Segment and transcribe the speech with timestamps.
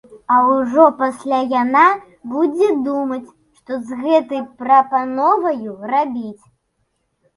[0.33, 1.83] А ўжо пасля яна
[2.33, 3.29] будзе думаць,
[3.61, 6.45] што з гэтай прапановаю рабіць.